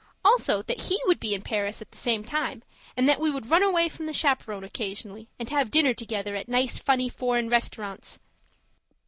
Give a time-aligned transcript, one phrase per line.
[0.25, 2.63] Also, that he would be in Paris at the same time,
[2.97, 6.49] and that we would run away from the chaperon occasionally and have dinner together at
[6.49, 8.19] nice, funny, foreign restaurants.